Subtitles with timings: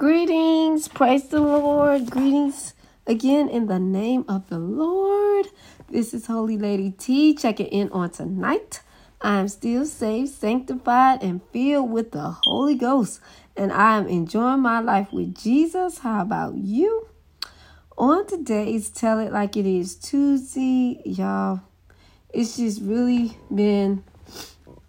[0.00, 2.08] Greetings, praise the Lord.
[2.08, 2.72] Greetings
[3.06, 5.48] again in the name of the Lord.
[5.90, 8.80] This is Holy Lady T checking in on tonight.
[9.20, 13.20] I am still saved, sanctified, and filled with the Holy Ghost,
[13.58, 15.98] and I am enjoying my life with Jesus.
[15.98, 17.06] How about you?
[17.98, 21.60] On today's Tell It Like It Is Tuesday, y'all,
[22.30, 24.02] it's just really been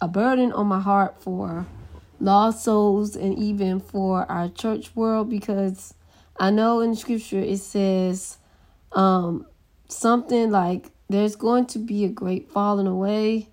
[0.00, 1.66] a burden on my heart for
[2.22, 5.92] lost souls and even for our church world because
[6.36, 8.38] I know in scripture it says
[8.92, 9.44] um,
[9.88, 13.48] something like there's going to be a great falling away.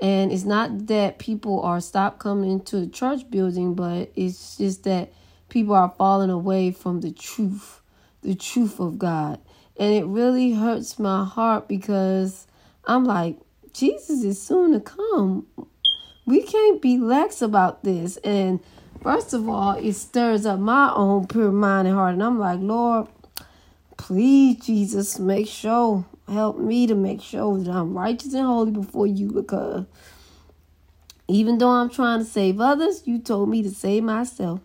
[0.00, 4.84] And it's not that people are stopped coming into the church building, but it's just
[4.84, 5.12] that
[5.50, 7.82] people are falling away from the truth,
[8.22, 9.38] the truth of God.
[9.76, 12.46] And it really hurts my heart because
[12.86, 13.36] I'm like,
[13.72, 15.46] Jesus is soon to come
[16.26, 18.16] we can't be lax about this.
[18.18, 18.60] And
[19.02, 22.14] first of all, it stirs up my own pure mind and heart.
[22.14, 23.08] And I'm like, Lord,
[23.96, 29.06] please, Jesus, make sure, help me to make sure that I'm righteous and holy before
[29.06, 29.84] you because
[31.28, 34.60] even though I'm trying to save others, you told me to save myself.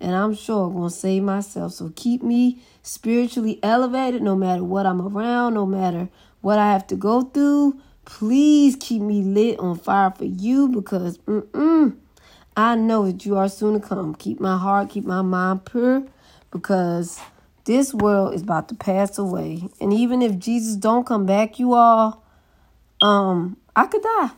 [0.00, 1.72] And I'm sure I'm going to save myself.
[1.72, 6.08] So keep me spiritually elevated no matter what I'm around, no matter
[6.40, 11.18] what I have to go through Please keep me lit on fire for you because
[11.18, 11.94] mm-mm,
[12.56, 14.14] I know that you are soon to come.
[14.14, 16.04] Keep my heart, keep my mind pure
[16.50, 17.20] because
[17.66, 19.68] this world is about to pass away.
[19.78, 22.24] And even if Jesus don't come back, you all,
[23.02, 24.30] um, I could die.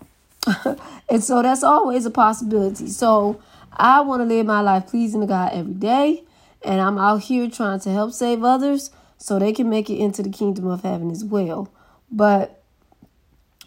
[1.08, 2.88] and so that's always a possibility.
[2.88, 3.40] So
[3.72, 6.24] I want to live my life pleasing to God every day.
[6.64, 10.24] And I'm out here trying to help save others so they can make it into
[10.24, 11.72] the kingdom of heaven as well.
[12.10, 12.59] But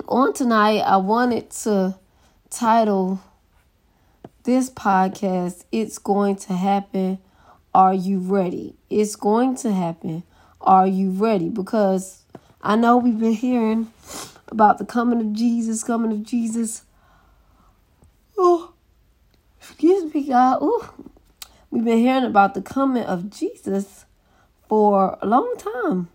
[0.08, 1.98] on tonight, I wanted to
[2.50, 3.22] title
[4.44, 7.20] this podcast, It's Going to Happen.
[7.74, 8.76] Are you ready?
[8.90, 10.24] It's going to happen.
[10.62, 11.50] Are you ready?
[11.50, 12.24] Because
[12.62, 13.92] I know we've been hearing
[14.48, 16.84] about the coming of Jesus, coming of Jesus.
[18.38, 18.74] Oh,
[19.59, 20.58] excuse me, God.
[20.62, 20.94] Oh,
[21.70, 24.06] we've been hearing about the coming of Jesus
[24.68, 26.09] for a long time.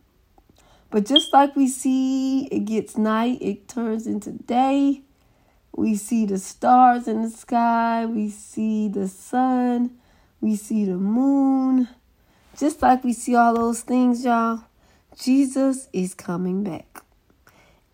[0.91, 5.03] But just like we see it gets night, it turns into day.
[5.77, 9.99] We see the stars in the sky, we see the sun,
[10.41, 11.89] we see the moon.
[12.57, 14.65] Just like we see all those things, y'all,
[15.17, 17.03] Jesus is coming back.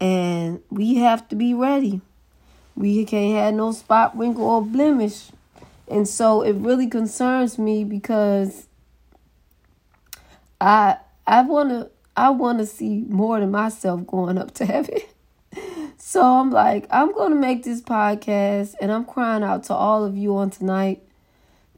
[0.00, 2.00] And we have to be ready.
[2.76, 5.31] We can't have no spot, wrinkle, or blemish.
[5.88, 8.66] And so it really concerns me because
[10.61, 14.98] I I want to I want to see more than myself going up to heaven.
[15.98, 20.04] so I'm like, I'm going to make this podcast and I'm crying out to all
[20.04, 21.02] of you on tonight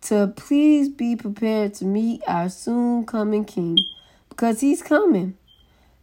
[0.03, 3.79] to please be prepared to meet our soon coming King
[4.29, 5.37] because he's coming.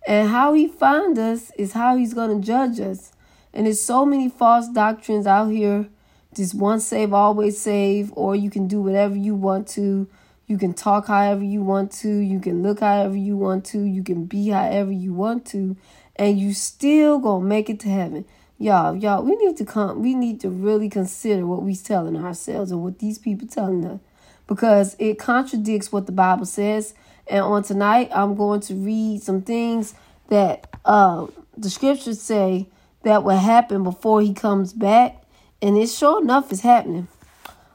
[0.06, 3.14] And how he find us is how he's going to judge us.
[3.54, 5.88] And there's so many false doctrines out here.
[6.36, 10.10] Just once save, always save, or you can do whatever you want to
[10.46, 12.10] you can talk however you want to.
[12.10, 13.82] You can look however you want to.
[13.84, 15.78] You can be however you want to.
[16.16, 18.26] And you still gonna make it to heaven.
[18.58, 22.72] Y'all, y'all, we need to come we need to really consider what we telling ourselves
[22.72, 24.00] and what these people telling us.
[24.46, 26.94] Because it contradicts what the Bible says.
[27.28, 29.96] And on tonight I'm going to read some things
[30.28, 31.28] that uh,
[31.58, 32.68] the scriptures say
[33.04, 35.24] that will happen before he comes back.
[35.62, 37.08] And it sure enough is happening.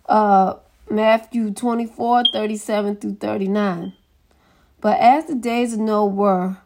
[0.07, 0.57] Uh
[0.91, 3.93] Matthew 24 37 through 39.
[4.81, 6.57] But as the days of Noah were,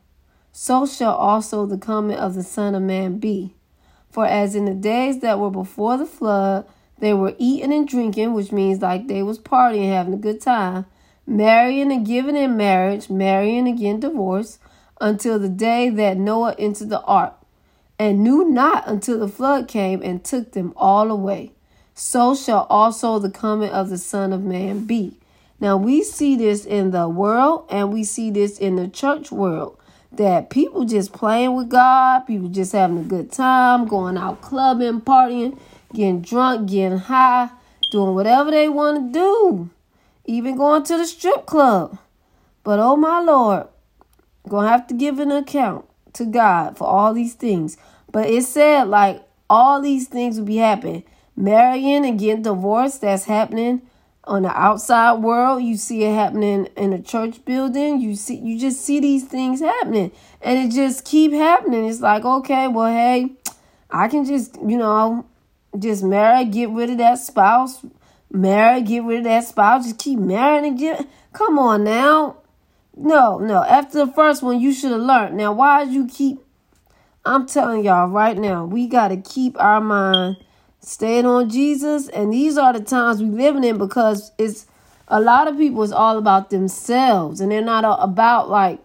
[0.53, 3.56] so shall also the coming of the Son of Man be.
[4.10, 6.66] For as in the days that were before the flood,
[7.00, 10.87] they were eating and drinking, which means like they was partying, having a good time,
[11.27, 14.60] marrying and giving in marriage, marrying again divorce,
[15.00, 17.34] until the day that Noah entered the ark,
[17.99, 21.54] and knew not until the flood came and took them all away
[21.94, 25.14] so shall also the coming of the Son of Man be.
[25.60, 29.78] Now, we see this in the world and we see this in the church world
[30.10, 35.00] that people just playing with God, people just having a good time, going out clubbing,
[35.00, 35.59] partying,
[35.94, 37.50] getting drunk, getting high,
[37.91, 39.71] doing whatever they want to do,
[40.24, 41.98] even going to the strip club.
[42.65, 43.68] But oh my Lord,
[44.48, 45.84] gonna have to give an account
[46.15, 47.77] to God for all these things.
[48.10, 51.04] But it said like all these things will be happening
[51.37, 53.83] marrying and getting divorced that's happening
[54.25, 58.59] on the outside world you see it happening in a church building you see you
[58.59, 63.33] just see these things happening and it just keep happening it's like okay well hey
[63.91, 65.27] i can just you know
[65.77, 67.84] just marry get rid of that spouse
[68.33, 71.07] marry, get rid of that spouse, just keep marrying and get.
[71.33, 72.39] Come on now.
[72.97, 73.63] No, no.
[73.63, 75.37] After the first one, you should have learned.
[75.37, 76.39] Now, why you keep?
[77.25, 80.39] I'm telling y'all right now, we got to keep our mind
[80.83, 82.09] staying on Jesus.
[82.09, 84.67] And these are the times we living in because it's
[85.09, 88.81] a lot of people is all about themselves and they're not about like,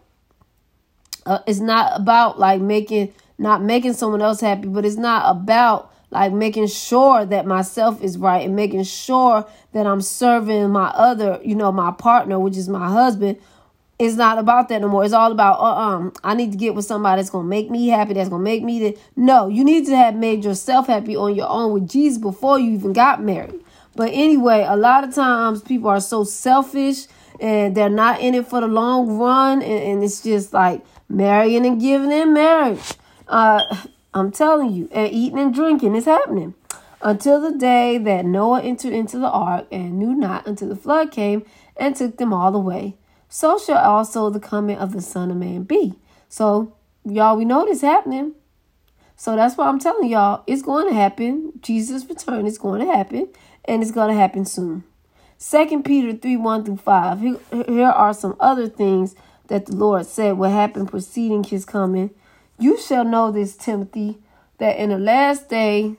[1.26, 5.92] uh, it's not about like making, not making someone else happy, but it's not about
[6.10, 11.40] like making sure that myself is right and making sure that I'm serving my other,
[11.44, 13.38] you know, my partner, which is my husband.
[14.00, 15.04] It's not about that no more.
[15.04, 17.88] It's all about, uh, um, I need to get with somebody that's gonna make me
[17.88, 18.14] happy.
[18.14, 18.98] That's gonna make me the.
[19.16, 22.74] No, you need to have made yourself happy on your own with Jesus before you
[22.74, 23.60] even got married.
[23.96, 27.08] But anyway, a lot of times people are so selfish
[27.40, 31.66] and they're not in it for the long run, and, and it's just like marrying
[31.66, 32.94] and giving in marriage.
[33.28, 33.64] Uh,
[34.14, 36.54] I'm telling you, and eating and drinking is happening.
[37.02, 41.12] Until the day that Noah entered into the ark and knew not until the flood
[41.12, 41.46] came
[41.76, 42.96] and took them all away.
[43.29, 45.94] So shall also the coming of the Son of Man be.
[46.29, 48.33] So, y'all, we know this happening.
[49.15, 51.53] So that's why I'm telling y'all, it's going to happen.
[51.62, 53.29] Jesus' return is going to happen,
[53.65, 54.83] and it's going to happen soon.
[55.38, 57.19] Second Peter 3 1 through 5.
[57.19, 57.38] Here,
[57.68, 59.15] here are some other things
[59.47, 62.12] that the Lord said will happen preceding his coming
[62.59, 64.18] you shall know this, Timothy,
[64.57, 65.95] that in the last day,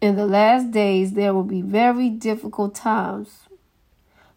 [0.00, 3.43] in the last days, there will be very difficult times.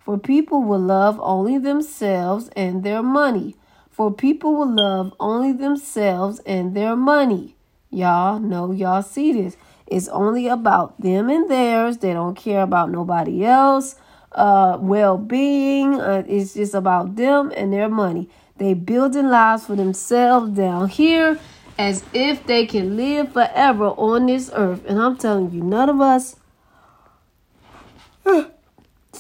[0.08, 3.58] For people will love only themselves and their money.
[3.90, 7.58] For people will love only themselves and their money.
[7.90, 9.58] Y'all know, y'all see this.
[9.86, 11.98] It's only about them and theirs.
[11.98, 13.98] They don't care about nobody else.
[14.32, 15.96] Uh, well being.
[16.00, 18.30] Uh, it's just about them and their money.
[18.56, 21.38] They building lives for themselves down here
[21.78, 24.86] as if they can live forever on this earth.
[24.88, 26.38] And I'm telling you, none of us,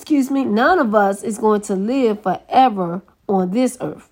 [0.07, 4.09] excuse me, none of us is going to live forever on this earth.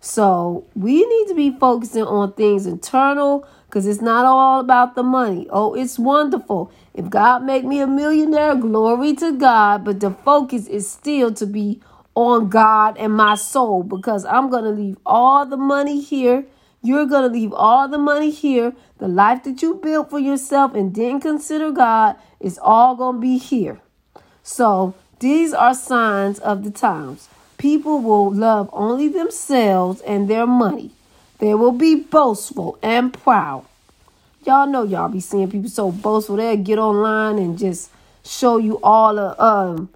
[0.00, 5.04] So we need to be focusing on things internal because it's not all about the
[5.04, 5.46] money.
[5.48, 6.72] Oh, it's wonderful.
[6.94, 9.84] If God make me a millionaire, glory to God.
[9.84, 11.80] But the focus is still to be
[12.16, 16.44] on God and my soul because I'm going to leave all the money here.
[16.82, 18.74] You're going to leave all the money here.
[18.98, 23.20] The life that you built for yourself and didn't consider God is all going to
[23.20, 23.80] be here.
[24.42, 27.28] So these are signs of the times.
[27.58, 30.90] People will love only themselves and their money.
[31.38, 33.64] They will be boastful and proud.
[34.44, 36.36] Y'all know y'all be seeing people so boastful.
[36.36, 37.90] They'll get online and just
[38.24, 39.88] show you all the um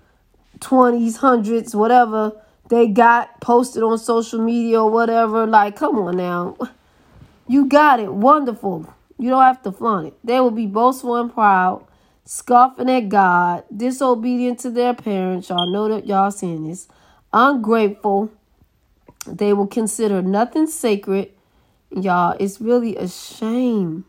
[0.61, 2.33] 20s, hundreds, whatever
[2.71, 5.47] they got posted on social media or whatever.
[5.47, 6.57] Like, come on now.
[7.49, 8.13] You got it.
[8.13, 8.95] Wonderful.
[9.19, 10.15] You don't have to flaunt it.
[10.25, 11.85] They will be boastful and proud,
[12.31, 15.49] scoffing at God, disobedient to their parents.
[15.49, 16.87] Y'all know that y'all seeing this.
[17.33, 18.31] Ungrateful.
[19.27, 21.33] They will consider nothing sacred.
[21.91, 24.05] Y'all, it's really a shame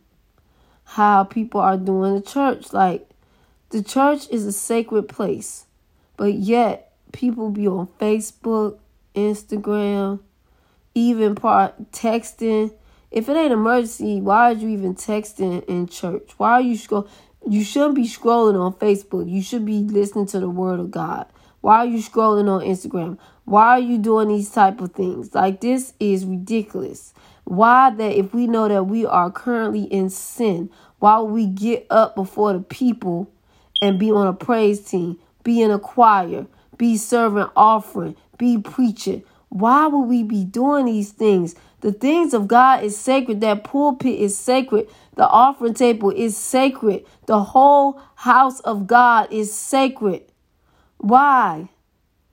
[0.84, 2.72] how people are doing the church.
[2.74, 3.10] Like,
[3.72, 5.66] the church is a sacred place.
[6.16, 8.78] But yet, people be on Facebook,
[9.16, 10.20] Instagram,
[10.94, 12.72] even part texting.
[13.10, 16.34] If it ain't emergency, why are you even texting in church?
[16.38, 17.10] Why are you scroll?
[17.48, 19.30] You shouldn't be scrolling on Facebook.
[19.30, 21.26] You should be listening to the word of God.
[21.62, 23.18] Why are you scrolling on Instagram?
[23.46, 25.34] Why are you doing these type of things?
[25.34, 27.14] Like this is ridiculous.
[27.44, 30.70] Why that if we know that we are currently in sin,
[31.00, 33.32] why would we get up before the people
[33.82, 35.18] and be on a praise team?
[35.44, 36.46] be in a choir,
[36.78, 39.24] be serving offering, be preaching.
[39.50, 41.56] Why would we be doing these things?
[41.82, 43.42] The things of God is sacred.
[43.42, 44.88] That pulpit is sacred.
[45.16, 47.06] The offering table is sacred.
[47.26, 50.24] The whole house of God is sacred.
[50.98, 51.70] Why?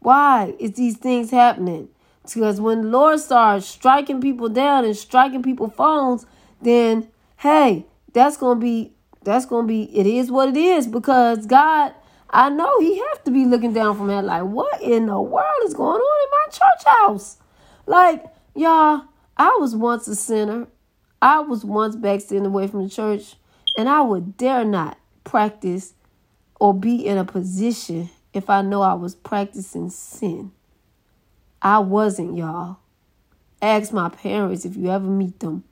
[0.01, 1.89] Why is these things happening?
[2.23, 6.27] Because when the Lord starts striking people down and striking people phones,
[6.61, 8.93] then hey, that's gonna be
[9.25, 11.95] that's gonna be it is what it is because God
[12.31, 15.47] I know he have to be looking down from that like, what in the world
[15.65, 17.39] is going on in my church house?
[17.87, 18.25] Like,
[18.55, 19.05] y'all,
[19.39, 20.67] I was once a sinner.
[21.23, 23.37] I was once backsliding away from the church,
[23.77, 25.95] and I would dare not practice
[26.61, 30.53] or be in a position if I know I was practicing sin.
[31.63, 32.79] I wasn't, y'all.
[33.61, 35.65] Ask my parents if you ever meet them.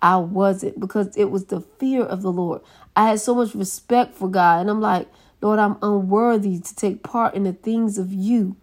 [0.00, 2.62] I wasn't because it was the fear of the Lord.
[2.96, 5.08] I had so much respect for God, and I'm like,
[5.40, 8.56] Lord, I'm unworthy to take part in the things of you.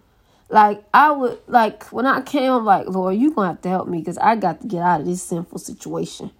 [0.50, 3.88] Like I would like when I came, I'm like, Lord, you gonna have to help
[3.88, 6.32] me because I got to get out of this sinful situation.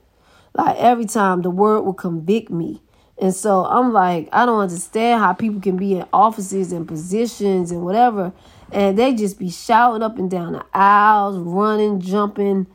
[0.54, 2.82] Like every time the word will convict me
[3.20, 7.72] And so I'm like, I don't understand how people can be in offices and positions
[7.72, 8.32] and whatever,
[8.72, 12.68] and they just be shouting up and down the aisles, running, jumping,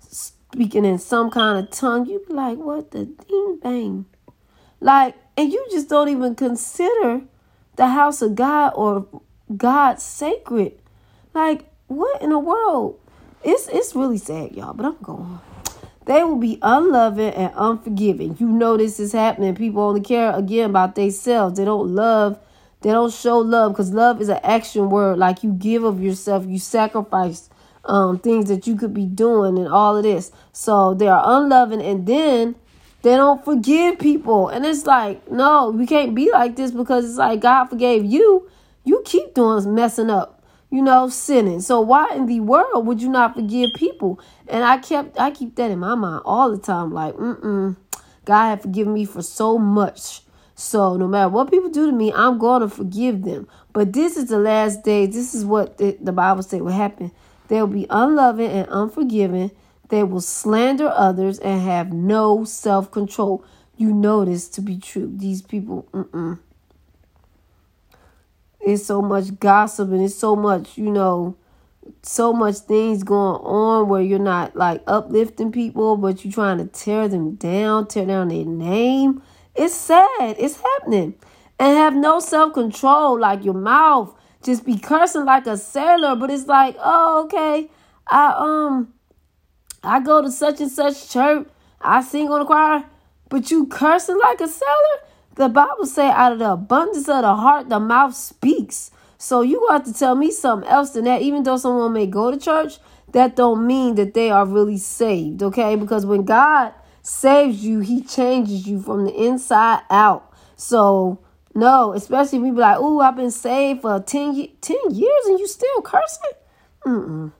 [0.00, 2.06] speaking in some kind of tongue.
[2.06, 4.06] You be like, what the ding bang?
[4.80, 7.22] Like, and you just don't even consider
[7.76, 9.06] the house of God or
[9.56, 10.78] God sacred.
[11.34, 12.98] Like, what in the world?
[13.42, 15.40] It's it's really sad, y'all, but I'm going.
[16.06, 18.36] They will be unloving and unforgiving.
[18.38, 19.54] You know this is happening.
[19.54, 21.56] People only care again about themselves.
[21.56, 22.38] They don't love.
[22.80, 25.18] They don't show love because love is an action word.
[25.18, 27.50] Like you give of yourself, you sacrifice
[27.84, 30.32] um, things that you could be doing and all of this.
[30.52, 32.56] So they are unloving and then
[33.02, 34.48] they don't forgive people.
[34.48, 38.48] And it's like, no, we can't be like this because it's like God forgave you.
[38.90, 41.60] You keep doing messing up you know, sinning.
[41.60, 44.18] So why in the world would you not forgive people?
[44.48, 46.92] And I kept I keep that in my mind all the time.
[46.92, 47.76] Like, mm-mm.
[48.24, 50.22] God had forgiven me for so much.
[50.56, 53.46] So no matter what people do to me, I'm going to forgive them.
[53.72, 55.06] But this is the last day.
[55.06, 57.12] This is what the, the Bible said will happen.
[57.46, 59.52] They will be unloving and unforgiving.
[59.88, 63.44] They will slander others and have no self control.
[63.76, 65.12] You know this to be true.
[65.16, 66.40] These people, mm-mm
[68.60, 71.36] it's so much gossip and it's so much, you know,
[72.02, 76.66] so much things going on where you're not like uplifting people, but you're trying to
[76.66, 79.22] tear them down, tear down their name.
[79.54, 80.36] It's sad.
[80.38, 81.14] It's happening.
[81.58, 84.14] And have no self control, like your mouth.
[84.42, 87.70] Just be cursing like a sailor, but it's like, oh, okay.
[88.06, 88.94] I um
[89.82, 91.46] I go to such and such church.
[91.80, 92.84] I sing on the choir,
[93.28, 95.09] but you cursing like a sailor?
[95.40, 98.90] The Bible say out of the abundance of the heart, the mouth speaks.
[99.16, 101.22] So you have to tell me something else than that.
[101.22, 102.76] Even though someone may go to church,
[103.12, 105.42] that don't mean that they are really saved.
[105.42, 110.30] Okay, because when God saves you, He changes you from the inside out.
[110.56, 111.20] So
[111.54, 115.38] no, especially if we be like, "Oh, I've been saved for 10, 10 years and
[115.38, 116.32] you still cursing."
[116.84, 117.32] Mm-mm.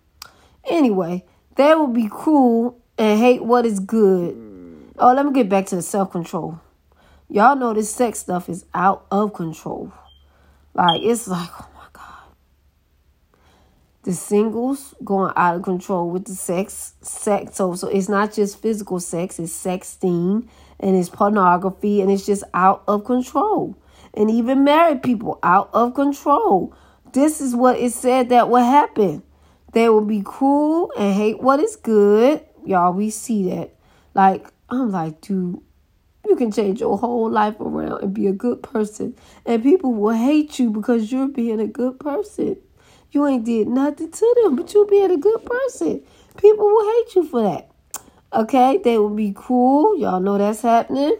[0.64, 1.26] Anyway,
[1.56, 4.38] they will be cruel and hate what is good.
[4.98, 6.60] Oh, let me get back to the self control.
[7.32, 9.92] Y'all know this sex stuff is out of control.
[10.74, 12.34] Like, it's like, oh my God.
[14.02, 16.94] The singles going out of control with the sex.
[17.02, 17.54] Sex.
[17.54, 20.48] So, so it's not just physical sex, it's sexting
[20.80, 23.76] and it's pornography and it's just out of control.
[24.12, 26.74] And even married people out of control.
[27.12, 29.22] This is what it said that will happen.
[29.72, 32.44] They will be cruel and hate what is good.
[32.66, 33.76] Y'all, we see that.
[34.14, 35.60] Like, I'm like, dude,
[36.26, 39.16] you can change your whole life around and be a good person.
[39.46, 42.56] And people will hate you because you're being a good person.
[43.12, 46.02] You ain't did nothing to them, but you being a good person.
[46.36, 47.70] People will hate you for that.
[48.32, 48.78] Okay?
[48.78, 49.98] They will be cruel.
[49.98, 51.16] Y'all know that's happening.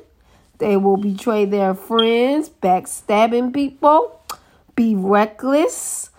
[0.59, 4.21] They will betray their friends, backstabbing people,
[4.77, 6.11] be reckless.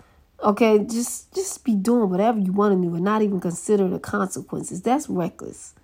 [0.42, 4.00] Okay, just just be doing whatever you want to do and not even consider the
[4.00, 4.82] consequences.
[4.82, 5.74] That's reckless.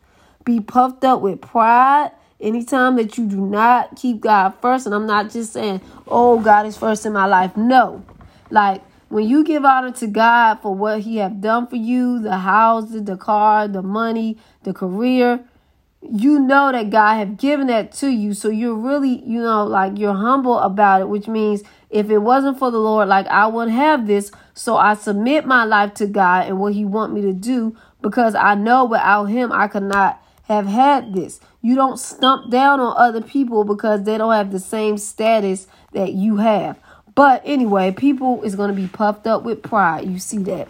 [0.45, 5.07] Be puffed up with pride Anytime that you do not keep God first, and I'm
[5.07, 7.57] not just saying, oh, God is first in my life.
[7.57, 8.04] No.
[8.50, 12.38] Like when you give honor to God for what He have done for you, the
[12.38, 15.45] house, the car, the money, the career,
[16.02, 18.35] you know that God have given that to you.
[18.35, 22.59] So you're really, you know, like you're humble about it, which means if it wasn't
[22.59, 24.30] for the Lord, like I wouldn't have this.
[24.54, 28.35] So I submit my life to God and what He want me to do because
[28.35, 31.40] I know without Him I could not have had this.
[31.61, 36.14] You don't stump down on other people because they don't have the same status that
[36.14, 36.78] you have.
[37.14, 40.09] But anyway, people is going to be puffed up with pride.
[40.09, 40.69] You see that.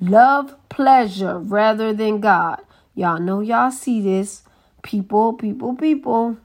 [0.00, 2.60] Love pleasure rather than God.
[2.94, 4.42] Y'all know y'all see this.
[4.82, 6.36] People, people, people.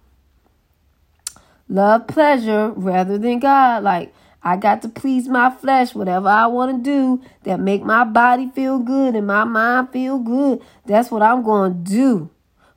[1.70, 3.84] Love pleasure rather than God.
[3.84, 8.04] Like I got to please my flesh, whatever I want to do that make my
[8.04, 10.62] body feel good and my mind feel good.
[10.86, 12.30] That's what I'm going to do.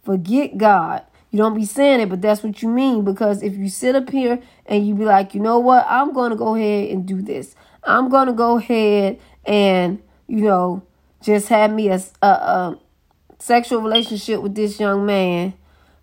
[0.07, 1.03] Forget God.
[1.33, 3.05] You don't be saying it, but that's what you mean.
[3.05, 6.31] Because if you sit up here and you be like, you know what, I'm going
[6.31, 7.57] to go ahead and do this.
[7.83, 10.85] I'm going to go ahead and, you know,
[11.21, 12.79] just have me a, a, a
[13.41, 15.55] sexual relationship with this young man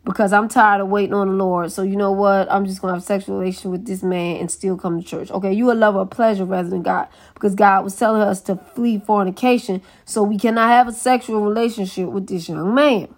[0.03, 1.71] because I'm tired of waiting on the Lord.
[1.71, 2.51] So you know what?
[2.51, 5.31] I'm just gonna have a sexual relation with this man and still come to church.
[5.31, 7.07] Okay, you a lover of pleasure rather than God.
[7.33, 9.81] Because God was telling us to flee fornication.
[10.03, 13.15] So we cannot have a sexual relationship with this young man.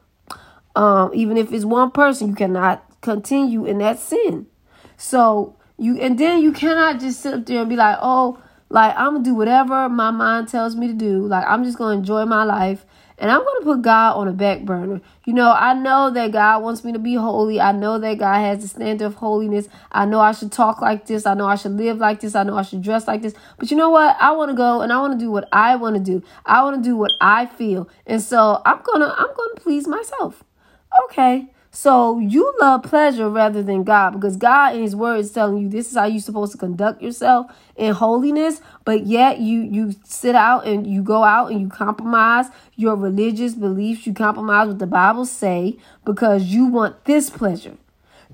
[0.75, 4.48] Um, even if it's one person, you cannot continue in that sin.
[4.98, 8.94] So you and then you cannot just sit up there and be like, oh, like
[8.98, 11.25] I'm gonna do whatever my mind tells me to do.
[11.27, 12.86] Like I'm just gonna enjoy my life
[13.17, 15.00] And I'm to put God on a back burner.
[15.25, 17.62] You know, I know that God wants me to be holy.
[17.62, 19.70] I know that God has the standard of holiness.
[19.91, 21.25] I know I should talk like this.
[21.25, 22.36] I know I should live like this.
[22.36, 23.34] I know I should dress like this.
[23.58, 24.17] But you know what?
[24.20, 26.24] I want to go and I want to do what I want to do.
[26.46, 27.88] I want to do what I feel.
[28.05, 30.44] And so I'm to I'm to please myself.
[31.06, 31.48] Okay.
[31.75, 35.68] So you love pleasure rather than God because God in his word is telling you
[35.68, 40.36] this is how you're supposed to conduct yourself in holiness, but yet you you sit
[40.36, 42.46] out and you go out and you compromise
[42.77, 47.75] your religious beliefs, you compromise what the Bible say because you want this pleasure.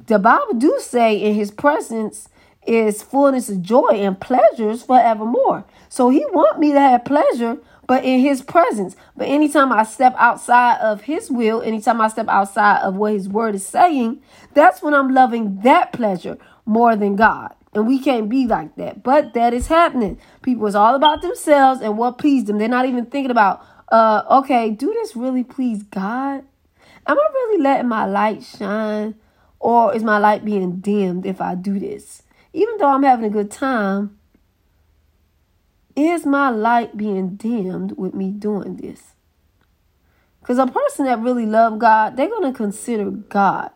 [0.05, 2.29] The Bible do say in his presence
[2.67, 5.65] is fullness of joy and pleasures forevermore.
[5.89, 7.57] So he want me to have pleasure
[7.91, 8.95] but in his presence.
[9.17, 13.27] But anytime I step outside of his will, anytime I step outside of what his
[13.27, 14.21] word is saying,
[14.53, 17.53] that's when I'm loving that pleasure more than God.
[17.73, 19.03] And we can't be like that.
[19.03, 20.21] But that is happening.
[20.41, 22.59] People is all about themselves and what pleased them.
[22.59, 26.45] They're not even thinking about, uh, okay, do this really please God?
[27.05, 29.15] Am I really letting my light shine?
[29.59, 32.23] Or is my light being dimmed if I do this?
[32.53, 34.17] Even though I'm having a good time,
[36.01, 39.13] is my light being dimmed with me doing this?
[40.39, 43.71] Because a person that really love God, they're going to consider God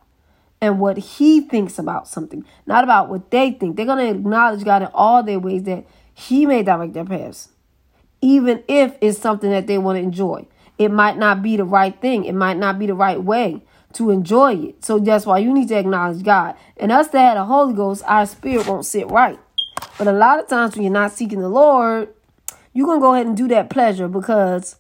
[0.61, 3.75] and what he thinks about something, not about what they think.
[3.75, 7.49] They're going to acknowledge God in all their ways that he may direct their paths,
[8.21, 10.47] even if it's something that they want to enjoy.
[10.77, 12.25] It might not be the right thing.
[12.25, 13.63] It might not be the right way
[13.93, 14.83] to enjoy it.
[14.83, 16.55] So that's why you need to acknowledge God.
[16.77, 19.39] And us that had a Holy Ghost, our spirit won't sit right.
[19.97, 22.13] But a lot of times when you're not seeking the Lord,
[22.75, 24.75] you're going to go ahead and do that pleasure because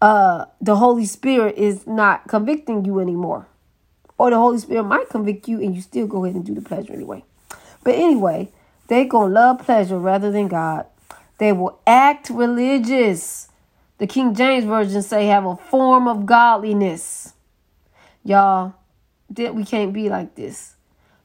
[0.00, 3.48] uh, the Holy Spirit is not convicting you anymore.
[4.16, 6.62] Or the Holy Spirit might convict you and you still go ahead and do the
[6.62, 7.24] pleasure anyway.
[7.82, 8.52] But anyway,
[8.86, 10.86] they going to love pleasure rather than God.
[11.38, 13.48] They will act religious.
[13.98, 17.32] The King James Version say have a form of godliness.
[18.22, 18.74] Y'all,
[19.30, 20.76] that we can't be like this.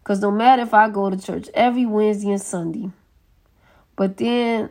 [0.01, 2.89] Because no matter if I go to church every Wednesday and Sunday,
[3.95, 4.69] but then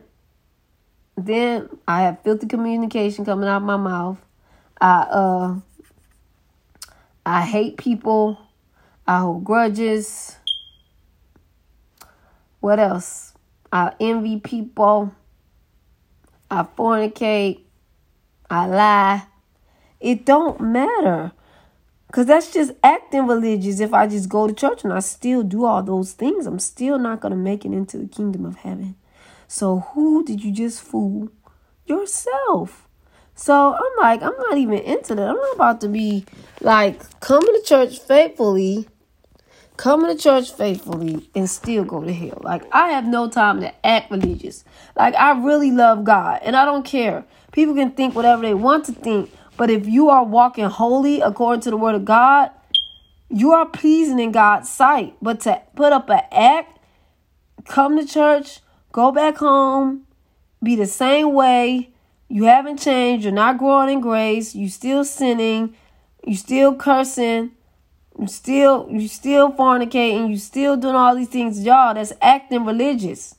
[1.25, 4.17] then I have filthy communication coming out of my mouth.
[4.79, 5.59] I uh
[7.25, 8.39] I hate people.
[9.07, 10.35] I hold grudges.
[12.59, 13.33] What else?
[13.71, 15.13] I envy people.
[16.49, 17.61] I fornicate.
[18.49, 19.23] I lie.
[19.99, 21.31] It don't matter.
[22.07, 23.79] Because that's just acting religious.
[23.79, 26.97] If I just go to church and I still do all those things, I'm still
[26.97, 28.95] not going to make it into the kingdom of heaven.
[29.49, 31.29] So who did you just fool?
[31.87, 32.87] Yourself.
[33.33, 35.27] So I'm like, I'm not even into that.
[35.27, 36.25] I'm not about to be
[36.61, 38.87] like coming to church faithfully,
[39.75, 42.39] coming to church faithfully, and still go to hell.
[42.43, 44.63] Like I have no time to act religious.
[44.95, 47.25] Like I really love God, and I don't care.
[47.51, 51.61] People can think whatever they want to think, but if you are walking holy according
[51.61, 52.51] to the word of God,
[53.29, 55.15] you are pleasing in God's sight.
[55.23, 56.77] But to put up an act,
[57.65, 58.59] come to church,
[58.91, 60.05] Go back home,
[60.63, 61.91] be the same way.
[62.27, 63.23] You haven't changed.
[63.23, 64.53] You're not growing in grace.
[64.53, 65.75] You still sinning.
[66.25, 67.51] You still cursing.
[68.19, 70.29] You still you still fornicating.
[70.29, 71.93] You still doing all these things, y'all.
[71.93, 73.35] That's acting religious.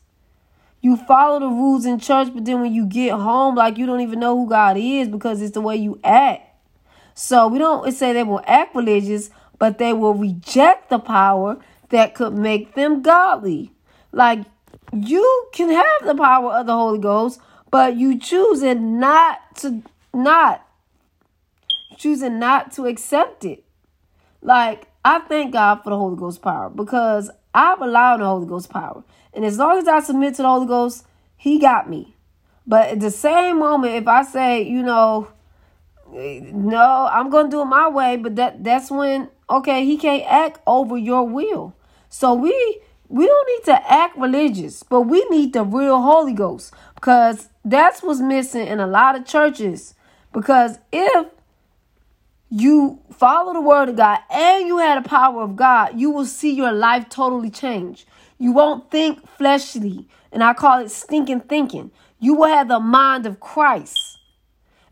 [0.81, 4.01] You follow the rules in church, but then when you get home, like you don't
[4.01, 6.47] even know who God is because it's the way you act.
[7.15, 11.59] So we don't say they will act religious, but they will reject the power
[11.91, 13.73] that could make them godly.
[14.11, 14.47] Like
[14.93, 20.67] you can have the power of the Holy Ghost, but you choosing not to not
[21.97, 23.65] choosing not to accept it.
[24.43, 28.47] Like I thank God for the Holy Ghost power because I rely on the Holy
[28.47, 29.05] Ghost power.
[29.33, 32.17] And as long as I submit to the Holy Ghost, He got me.
[32.67, 35.29] But at the same moment, if I say, you know,
[36.13, 40.61] no, I'm gonna do it my way, but that that's when okay, he can't act
[40.67, 41.75] over your will.
[42.09, 46.73] So we we don't need to act religious, but we need the real Holy Ghost
[46.95, 49.95] because that's what's missing in a lot of churches.
[50.33, 51.27] Because if
[52.51, 56.25] you follow the word of God and you had the power of God, you will
[56.25, 58.07] see your life totally change.
[58.39, 61.91] You won't think fleshly, and I call it stinking thinking.
[62.21, 63.99] You will have the mind of Christ.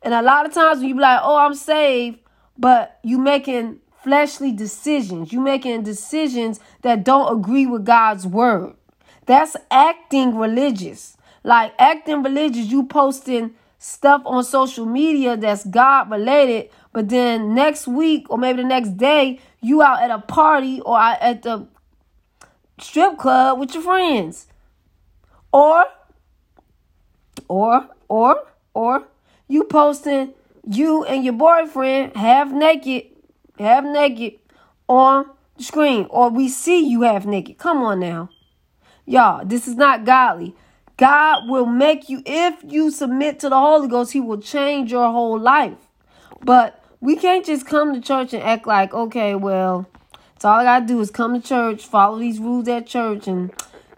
[0.02, 2.18] And a lot of times when you be like, oh, I'm saved,
[2.58, 3.78] but you making
[4.08, 5.34] fleshly decisions.
[5.34, 8.74] You making decisions that don't agree with God's word.
[9.26, 11.18] That's acting religious.
[11.44, 17.86] Like acting religious, you posting stuff on social media that's God related, but then next
[17.86, 21.66] week or maybe the next day, you out at a party or at the
[22.80, 24.46] strip club with your friends.
[25.52, 25.84] Or
[27.46, 28.42] or or
[28.72, 29.04] or
[29.48, 30.32] you posting
[30.66, 33.04] you and your boyfriend half naked,
[33.58, 34.38] half naked
[34.88, 37.58] on the screen, or we see you half naked.
[37.58, 38.30] Come on now.
[39.04, 40.54] Y'all, this is not godly.
[40.96, 45.10] God will make you, if you submit to the Holy Ghost, He will change your
[45.10, 45.78] whole life.
[46.42, 49.88] But we can't just come to church and act like, okay, well,
[50.34, 53.52] it's all I gotta do is come to church, follow these rules at church, and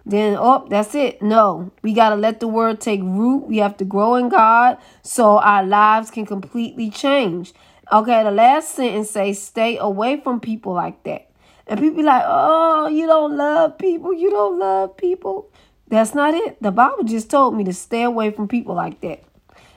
[0.07, 1.21] then oh, that's it.
[1.23, 3.47] No, we gotta let the word take root.
[3.47, 7.53] We have to grow in God so our lives can completely change.
[7.93, 11.31] Okay, the last sentence says, stay away from people like that.
[11.67, 15.51] And people like, oh, you don't love people, you don't love people.
[15.89, 16.63] That's not it.
[16.63, 19.25] The Bible just told me to stay away from people like that.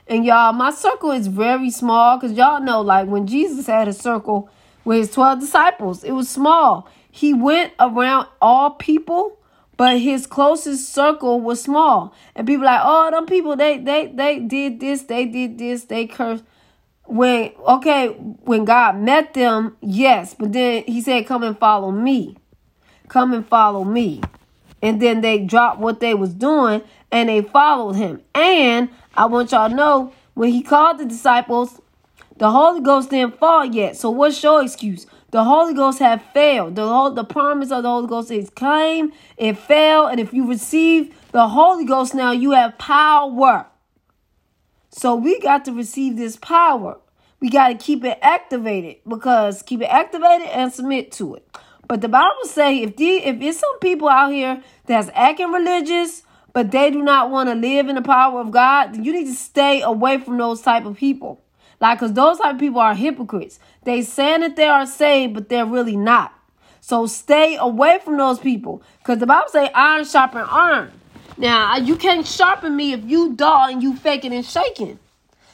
[0.08, 3.94] And y'all, my circle is very small because y'all know, like when Jesus had a
[3.94, 4.50] circle,
[4.84, 6.04] with his 12 disciples.
[6.04, 6.88] It was small.
[7.10, 9.38] He went around all people,
[9.78, 12.14] but his closest circle was small.
[12.36, 16.08] And people like, oh, them people, they they they did this, they did this, they
[16.08, 16.44] cursed.
[17.06, 22.38] When okay, when God met them, yes, but then he said, Come and follow me.
[23.08, 24.22] Come and follow me.
[24.82, 28.22] And then they dropped what they was doing and they followed him.
[28.34, 31.80] And I want y'all to know when he called the disciples,
[32.38, 33.96] the Holy Ghost didn't fall yet.
[33.96, 35.06] So what's your excuse?
[35.32, 36.76] The Holy Ghost have failed.
[36.76, 40.48] The whole, the promise of the Holy Ghost is came, it fell, and if you
[40.48, 43.68] receive the Holy Ghost now, you have power.
[44.96, 47.00] So we got to receive this power.
[47.40, 51.48] We got to keep it activated because keep it activated and submit to it.
[51.88, 56.22] But the Bible say if the if it's some people out here that's acting religious,
[56.54, 59.34] but they do not want to live in the power of God, you need to
[59.34, 61.44] stay away from those type of people.
[61.82, 63.60] Like, because those type of people are hypocrites.
[63.84, 66.34] They saying that they are saved, but they're really not.
[66.82, 68.84] So stay away from those people.
[69.00, 70.92] Because the Bible say iron sharpen iron.
[71.38, 75.00] Now, you can't sharpen me if you dull and you faking and shaking.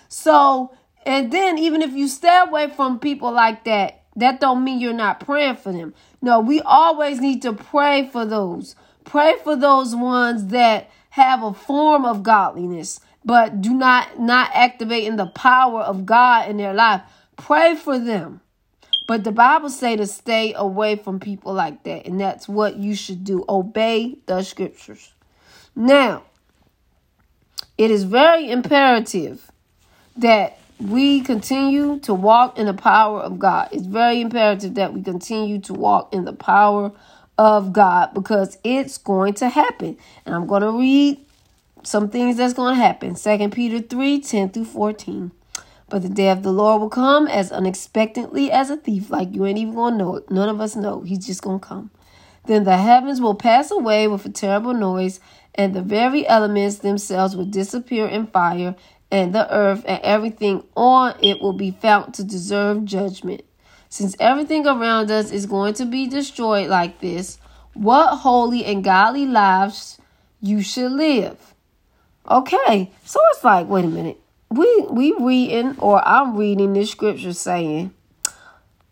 [0.07, 4.79] So, and then even if you stay away from people like that, that don't mean
[4.79, 5.93] you're not praying for them.
[6.21, 8.75] No, we always need to pray for those.
[9.05, 15.17] Pray for those ones that have a form of godliness but do not not activating
[15.17, 17.01] the power of God in their life.
[17.37, 18.41] Pray for them.
[19.07, 22.95] But the Bible say to stay away from people like that, and that's what you
[22.95, 23.43] should do.
[23.49, 25.13] Obey the scriptures.
[25.79, 26.23] Now,
[27.77, 29.49] it is very imperative
[30.17, 33.69] that we continue to walk in the power of God.
[33.71, 36.91] It's very imperative that we continue to walk in the power
[37.37, 39.97] of God because it's going to happen.
[40.25, 41.17] And I'm going to read
[41.83, 43.15] some things that's going to happen.
[43.15, 45.31] Second Peter 3 10 through 14.
[45.87, 49.45] But the day of the Lord will come as unexpectedly as a thief, like you
[49.45, 50.29] ain't even going to know it.
[50.29, 51.03] None of us know.
[51.03, 51.89] He's just going to come.
[52.49, 55.19] Then the heavens will pass away with a terrible noise,
[55.53, 58.75] and the very elements themselves will disappear in fire,
[59.11, 63.43] and the earth and everything on it will be found to deserve judgment.
[63.89, 67.37] Since everything around us is going to be destroyed like this,
[67.75, 70.01] what holy and godly lives
[70.41, 71.53] you should live
[72.29, 74.19] Okay, so it's like, wait a minute.
[74.49, 77.93] We we reading or I'm reading this scripture saying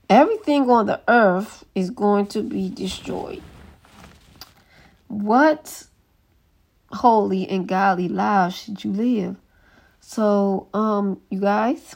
[0.10, 3.41] everything on the earth is going to be destroyed.
[5.08, 5.88] What
[6.91, 9.36] holy and godly lives should you live?
[10.00, 11.96] So, um, you guys,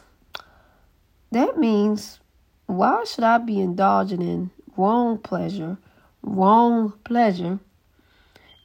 [1.32, 2.20] that means
[2.66, 5.78] why should I be indulging in wrong pleasure,
[6.22, 7.60] wrong pleasure?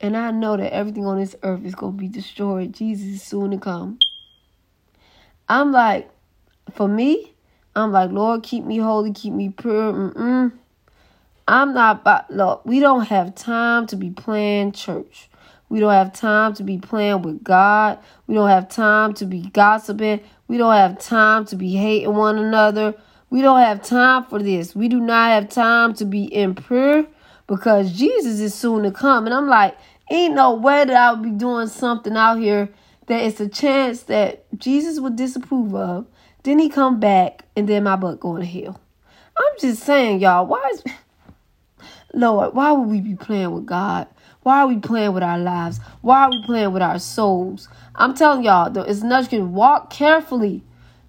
[0.01, 2.75] And I know that everything on this earth is going to be destroyed.
[2.75, 3.99] Jesus is soon to come.
[5.49, 6.11] I'm like,
[6.73, 7.36] for me,
[7.77, 9.93] I'm like, Lord, keep me holy, keep me pure.
[9.93, 10.53] Mm-mm.
[11.47, 15.29] I'm not, but look, we don't have time to be playing church.
[15.69, 17.99] We don't have time to be playing with God.
[18.27, 20.21] We don't have time to be gossiping.
[20.49, 22.95] We don't have time to be hating one another.
[23.31, 24.75] We don't have time for this.
[24.75, 27.07] We do not have time to be in prayer
[27.47, 29.27] because Jesus is soon to come.
[29.27, 29.77] And I'm like,
[30.11, 32.71] ain't no way that I'll be doing something out here
[33.07, 36.07] that it's a chance that Jesus would disapprove of.
[36.47, 38.81] Then he come back and then my butt going to hell.
[39.37, 40.85] I'm just saying, y'all, why is
[42.15, 44.07] Lord, why would we be playing with God?
[44.45, 45.81] Why are we playing with our lives?
[46.03, 47.69] Why are we playing with our souls?
[47.97, 49.55] I'm telling y'all, though, it's nothing.
[49.55, 50.63] Walk carefully.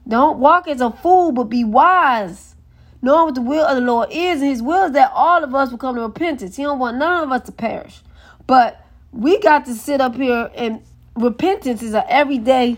[0.07, 2.55] Don't walk as a fool, but be wise
[3.03, 5.53] knowing what the will of the Lord is, and his will is that all of
[5.53, 6.55] us will come to repentance.
[6.55, 8.01] He don't want none of us to perish.
[8.47, 10.81] But we got to sit up here and
[11.15, 12.77] repentance is an everyday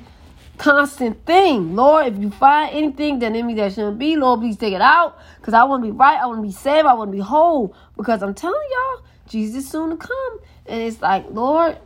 [0.60, 1.76] constant thing.
[1.76, 4.82] Lord, if you find anything that in me that shouldn't be, Lord, please take it
[4.82, 5.18] out.
[5.38, 6.20] Because I want to be right.
[6.20, 6.86] I want to be saved.
[6.86, 7.76] I want to be whole.
[7.98, 10.40] Because I'm telling y'all, Jesus soon to come.
[10.68, 11.78] And it's like, Lord,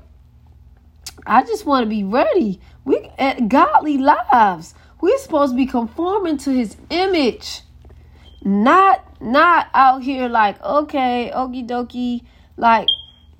[1.25, 2.59] I just want to be ready.
[2.83, 4.73] We at godly lives.
[4.99, 7.61] We're supposed to be conforming to his image.
[8.43, 12.23] Not not out here like, okay, okie dokie,
[12.57, 12.87] like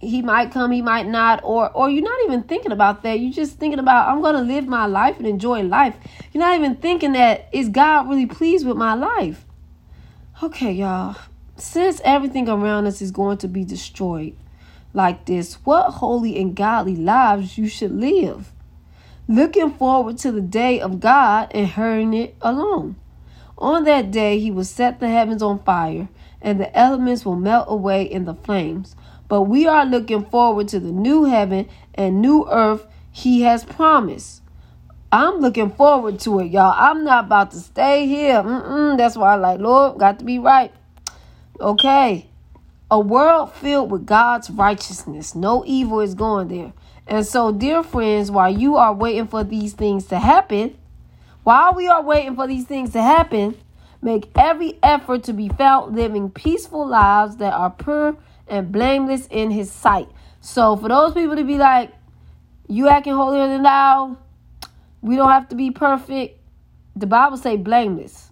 [0.04, 3.20] he might come, he might not, or or you're not even thinking about that.
[3.20, 5.98] You're just thinking about I'm gonna live my life and enjoy life.
[6.32, 9.46] You're not even thinking that is God really pleased with my life?
[10.42, 11.16] Okay, y'all.
[11.56, 14.36] Since everything around us is going to be destroyed
[14.94, 18.52] like this, what holy and godly lives you should live?
[19.28, 22.98] Looking forward to the day of God and hurrying it along.
[23.58, 26.10] On that day, he will set the heavens on fire,
[26.42, 28.96] and the elements will melt away in the flames.
[29.34, 34.44] But we are looking forward to the new heaven and new earth he has promised.
[35.12, 36.76] I'm looking forward to it, y'all.
[36.78, 38.44] I'm not about to stay here.
[38.44, 38.96] Mm-mm.
[38.96, 40.72] That's why I like, Lord, got to be right.
[41.60, 42.30] Okay.
[42.92, 45.34] A world filled with God's righteousness.
[45.34, 46.72] No evil is going there.
[47.08, 50.78] And so, dear friends, while you are waiting for these things to happen,
[51.42, 53.58] while we are waiting for these things to happen,
[54.00, 58.16] make every effort to be found living peaceful lives that are pure
[58.48, 60.08] and blameless in His sight.
[60.42, 61.92] So, for those people to be like,
[62.68, 64.18] you acting holier than thou,
[65.02, 66.40] we don't have to be perfect.
[66.96, 68.32] The Bible say blameless.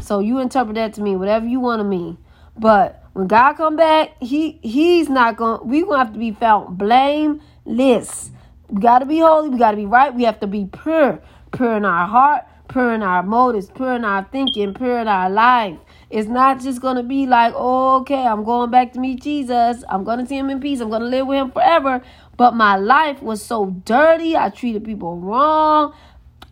[0.00, 2.18] So you interpret that to mean whatever you want to mean.
[2.58, 6.32] But when God come back, he he's not going we going to have to be
[6.32, 8.30] found blameless.
[8.68, 11.22] We got to be holy, we got to be right, we have to be pure
[11.52, 15.30] pure in our heart, pure in our motives, pure in our thinking, pure in our
[15.30, 15.78] life.
[16.12, 19.82] It's not just going to be like, oh, okay, I'm going back to meet Jesus.
[19.88, 20.80] I'm going to see him in peace.
[20.80, 22.02] I'm going to live with him forever.
[22.36, 24.36] But my life was so dirty.
[24.36, 25.94] I treated people wrong.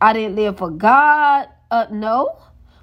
[0.01, 1.49] I didn't live for God.
[1.71, 2.39] Uh, no.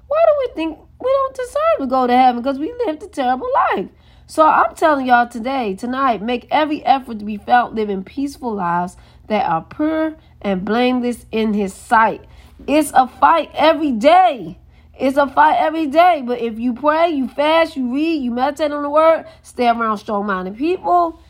[0.06, 2.42] Why do we think we don't deserve to go to heaven?
[2.42, 3.88] Because we lived a terrible life.
[4.28, 8.96] So I'm telling y'all today, tonight, make every effort to be felt living peaceful lives
[9.26, 12.24] that are pure and blameless in his sight.
[12.68, 14.58] It's a fight every day.
[14.98, 16.22] It's a fight every day.
[16.26, 19.98] But if you pray, you fast, you read, you meditate on the word, stay around
[19.98, 21.20] strong minded people,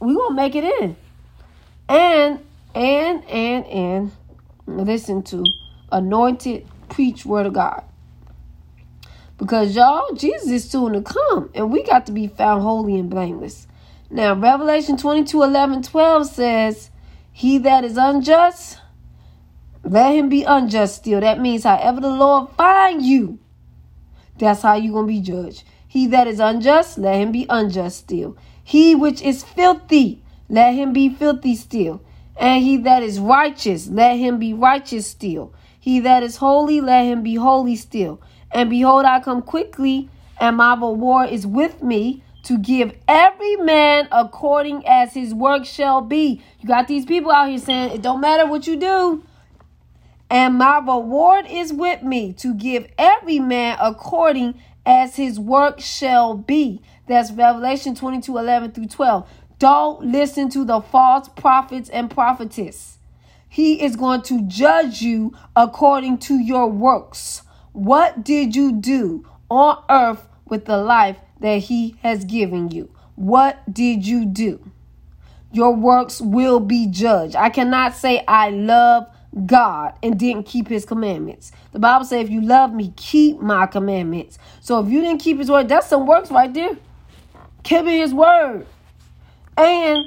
[0.00, 0.96] we gonna make it in.
[1.88, 2.40] And
[2.74, 4.12] and and and
[4.66, 5.44] listen to
[5.92, 7.84] anointed preach word of God.
[9.38, 13.10] Because y'all, Jesus is soon to come, and we got to be found holy and
[13.10, 13.66] blameless.
[14.10, 16.90] Now, Revelation 22 11 12 says,
[17.32, 18.78] he that is unjust,
[19.86, 21.20] let him be unjust still.
[21.20, 23.38] That means however the Lord find you,
[24.38, 25.64] that's how you're going to be judged.
[25.86, 28.36] He that is unjust, let him be unjust still.
[28.62, 32.02] He which is filthy, let him be filthy still.
[32.36, 35.54] And he that is righteous, let him be righteous still.
[35.78, 38.20] He that is holy, let him be holy still.
[38.50, 44.08] And behold, I come quickly, and my reward is with me to give every man
[44.12, 46.42] according as his work shall be.
[46.60, 49.24] You got these people out here saying it don't matter what you do.
[50.28, 56.36] And my reward is with me to give every man according as his work shall
[56.36, 56.82] be.
[57.06, 59.28] That's Revelation 22 11 through 12.
[59.58, 62.98] Don't listen to the false prophets and prophetess.
[63.48, 67.42] He is going to judge you according to your works.
[67.72, 72.90] What did you do on earth with the life that He has given you.
[73.14, 74.70] What did you do?
[75.52, 77.36] Your works will be judged.
[77.36, 79.06] I cannot say I love
[79.44, 81.52] God and didn't keep his commandments.
[81.72, 84.38] The Bible says, if you love me, keep my commandments.
[84.60, 86.76] So if you didn't keep his word, that's some works right there.
[87.62, 88.66] Keeping his word.
[89.58, 90.06] And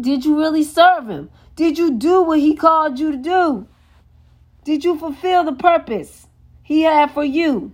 [0.00, 1.30] did you really serve him?
[1.56, 3.66] Did you do what he called you to do?
[4.64, 6.26] Did you fulfill the purpose
[6.62, 7.72] he had for you?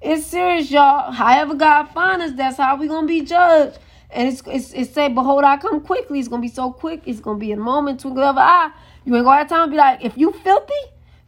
[0.00, 1.12] It's serious, y'all.
[1.12, 3.78] However God find us, that's how we gonna be judged.
[4.10, 6.18] And it's it's, it's say, behold, I come quickly.
[6.18, 7.02] It's gonna be so quick.
[7.04, 8.72] It's gonna be a moment, twinkle of an eye.
[9.04, 10.72] You ain't gonna have time to be like, if you filthy,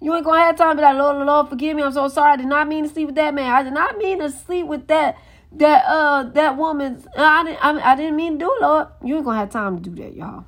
[0.01, 1.83] you ain't gonna have time to be like, Lord, Lord, forgive me.
[1.83, 2.33] I'm so sorry.
[2.33, 3.53] I did not mean to sleep with that man.
[3.53, 5.17] I did not mean to sleep with that
[5.53, 7.07] that uh that woman's.
[7.17, 8.89] I didn't I, I didn't mean to do it, Lord.
[9.05, 10.45] You ain't gonna have time to do that, y'all.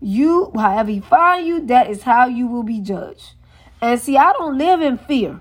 [0.00, 3.34] You, however he find you, that is how you will be judged.
[3.80, 5.40] And see, I don't live in fear.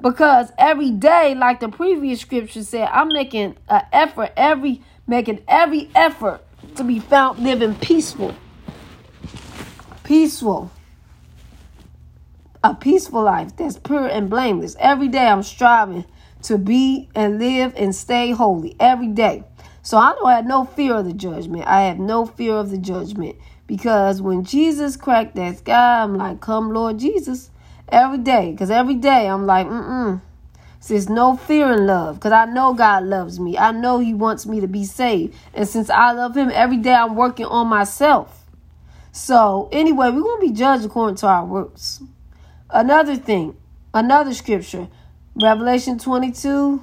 [0.00, 5.90] Because every day, like the previous scripture said, I'm making an effort, every making every
[5.94, 6.42] effort
[6.76, 8.34] to be found living peaceful.
[10.10, 10.72] Peaceful.
[12.64, 14.74] A peaceful life that's pure and blameless.
[14.80, 16.04] Every day I'm striving
[16.42, 18.74] to be and live and stay holy.
[18.80, 19.44] Every day.
[19.82, 21.64] So I don't have no fear of the judgment.
[21.68, 23.36] I have no fear of the judgment.
[23.68, 27.52] Because when Jesus cracked that sky, I'm like, come Lord Jesus.
[27.88, 28.50] Every day.
[28.50, 30.20] Because every day I'm like, mm-mm.
[30.88, 33.56] There's no fear in love because I know God loves me.
[33.56, 35.36] I know He wants me to be saved.
[35.54, 38.39] And since I love Him, every day I'm working on myself.
[39.12, 42.02] So, anyway, we're going to be judged according to our works.
[42.70, 43.56] Another thing,
[43.92, 44.88] another scripture,
[45.34, 46.82] Revelation 22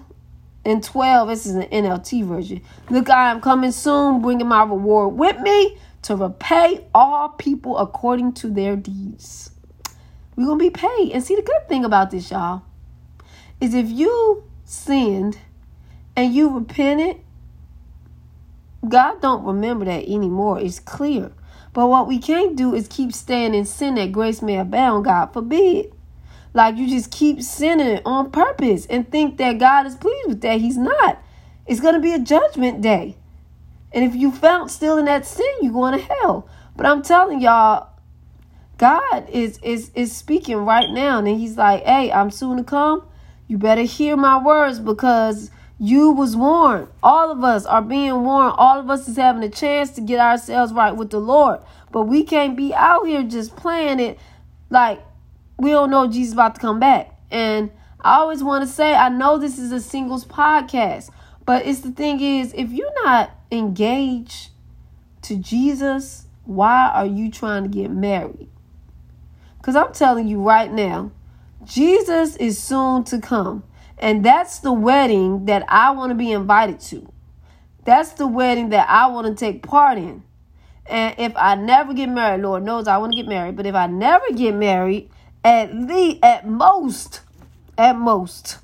[0.66, 1.30] and 12.
[1.30, 2.62] This is an NLT version.
[2.90, 8.34] Look, I am coming soon, bringing my reward with me to repay all people according
[8.34, 9.52] to their deeds.
[10.36, 11.12] We're going to be paid.
[11.14, 12.64] And see, the good thing about this, y'all,
[13.62, 15.38] is if you sinned
[16.16, 17.22] and you repented,
[18.88, 20.60] God don't remember that anymore.
[20.60, 21.32] It's clear.
[21.78, 25.06] But what we can't do is keep staying in sin that grace may abound.
[25.06, 25.94] God forbid.
[26.52, 30.60] Like you just keep sinning on purpose and think that God is pleased with that.
[30.60, 31.22] He's not.
[31.68, 33.16] It's going to be a judgment day.
[33.92, 36.50] And if you found still in that sin, you're going to hell.
[36.76, 37.90] But I'm telling y'all,
[38.80, 43.08] God is is is speaking right now, and He's like, "Hey, I'm soon to come.
[43.48, 46.88] You better hear my words because you was warned.
[47.04, 48.56] All of us are being warned.
[48.58, 51.60] All of us is having a chance to get ourselves right with the Lord.
[51.92, 54.18] But we can't be out here just playing it
[54.70, 55.00] like
[55.58, 57.16] we don't know Jesus about to come back.
[57.32, 61.10] And I always want to say, I know this is a singles podcast,
[61.46, 64.50] but it's the thing is, if you're not engaged
[65.24, 68.50] to Jesus, why are you trying to get married?
[69.58, 71.12] Because I'm telling you right now,
[71.66, 73.64] Jesus is soon to come.
[74.00, 77.12] And that's the wedding that I want to be invited to.
[77.84, 80.24] That's the wedding that I want to take part in.
[80.86, 83.76] And if I never get married, Lord knows I want to get married, but if
[83.76, 85.10] I never get married,
[85.44, 87.22] at least, at most,
[87.78, 88.60] at most,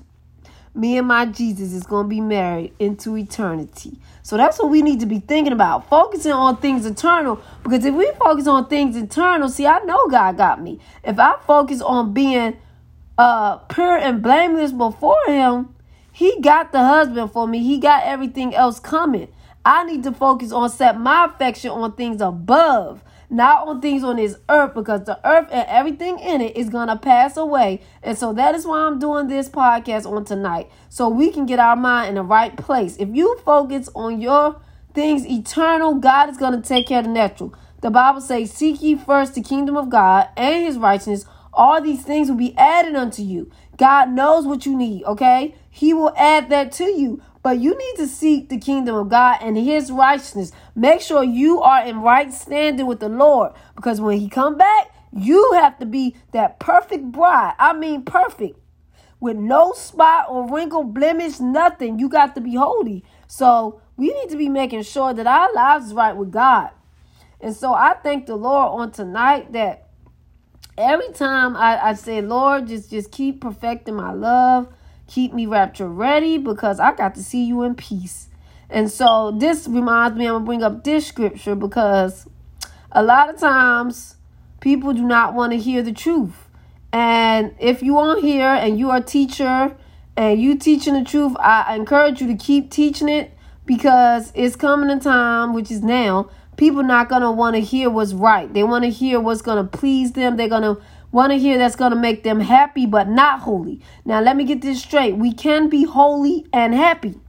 [0.74, 3.98] me and my Jesus is going to be married into eternity.
[4.22, 7.40] So that's what we need to be thinking about, focusing on things eternal.
[7.62, 10.80] Because if we focus on things eternal, see, I know God got me.
[11.04, 12.56] If I focus on being
[13.18, 15.74] uh pure and blameless before him,
[16.12, 17.60] he got the husband for me.
[17.62, 19.28] He got everything else coming.
[19.64, 24.16] I need to focus on set my affection on things above, not on things on
[24.16, 27.80] this earth, because the earth and everything in it is gonna pass away.
[28.02, 30.70] And so that is why I'm doing this podcast on tonight.
[30.90, 32.96] So we can get our mind in the right place.
[32.98, 34.60] If you focus on your
[34.92, 37.54] things eternal, God is gonna take care of the natural.
[37.80, 42.02] The Bible says, Seek ye first the kingdom of God and his righteousness all these
[42.02, 43.50] things will be added unto you.
[43.76, 45.54] God knows what you need, okay?
[45.70, 47.22] He will add that to you.
[47.42, 50.50] But you need to seek the kingdom of God and his righteousness.
[50.74, 53.52] Make sure you are in right standing with the Lord.
[53.76, 57.54] Because when he come back, you have to be that perfect bride.
[57.58, 58.58] I mean perfect.
[59.20, 61.98] With no spot or wrinkle, blemish, nothing.
[61.98, 63.04] You got to be holy.
[63.26, 66.70] So we need to be making sure that our lives right with God.
[67.40, 69.83] And so I thank the Lord on tonight that
[70.76, 74.68] every time I, I say, Lord, just just keep perfecting my love,
[75.06, 78.28] keep me rapture ready because I got to see you in peace.
[78.70, 82.26] And so this reminds me, I'm gonna bring up this scripture because
[82.90, 84.16] a lot of times
[84.60, 86.48] people do not want to hear the truth.
[86.92, 89.76] And if you are here and you are a teacher
[90.16, 93.32] and you teaching the truth, I encourage you to keep teaching it
[93.66, 97.90] because it's coming a time, which is now, people not going to want to hear
[97.90, 98.52] what's right.
[98.52, 100.36] They want to hear what's going to please them.
[100.36, 100.80] They're going to
[101.12, 103.80] want to hear that's going to make them happy but not holy.
[104.04, 105.16] Now, let me get this straight.
[105.16, 107.20] We can be holy and happy.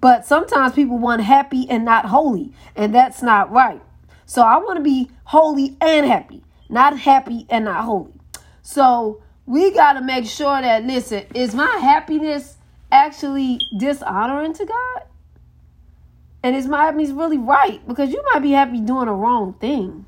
[0.00, 3.80] But sometimes people want happy and not holy, and that's not right.
[4.26, 8.12] So I want to be holy and happy, not happy and not holy.
[8.62, 12.56] So we got to make sure that, listen, is my happiness
[12.90, 15.02] actually dishonoring to God?
[16.42, 17.86] And is my happiness really right?
[17.86, 20.06] Because you might be happy doing the wrong thing.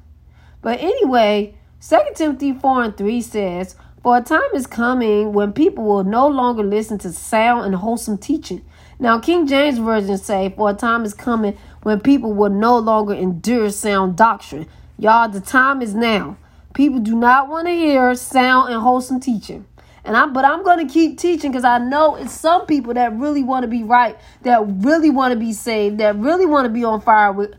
[0.63, 1.55] But anyway,
[1.87, 6.27] 2 Timothy 4 and 3 says, For a time is coming when people will no
[6.27, 8.65] longer listen to sound and wholesome teaching.
[8.99, 13.15] Now, King James Version say, For a time is coming when people will no longer
[13.15, 14.67] endure sound doctrine.
[14.99, 16.37] Y'all, the time is now.
[16.73, 19.67] People do not want to hear sound and wholesome teaching.
[20.05, 23.43] And I'm but I'm to keep teaching because I know it's some people that really
[23.43, 26.85] want to be right, that really want to be saved, that really want to be
[26.85, 27.55] on fire with